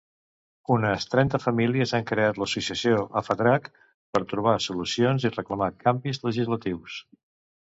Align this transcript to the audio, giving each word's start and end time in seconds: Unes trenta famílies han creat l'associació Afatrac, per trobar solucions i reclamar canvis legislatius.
Unes 0.75 1.03
trenta 1.09 1.39
famílies 1.43 1.93
han 1.97 2.07
creat 2.13 2.39
l'associació 2.43 2.97
Afatrac, 3.21 3.69
per 4.17 4.23
trobar 4.33 4.57
solucions 4.69 5.29
i 5.31 5.33
reclamar 5.37 5.69
canvis 5.85 6.23
legislatius. 6.31 6.99